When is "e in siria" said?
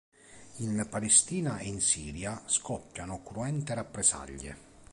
1.59-2.41